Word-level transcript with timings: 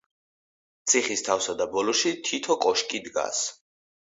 ციხის 0.93 1.21
თავსა 1.27 1.55
და 1.61 1.67
ბოლოში 1.75 2.15
თითო 2.31 2.59
კოშკი 2.65 3.07
დგას. 3.11 3.47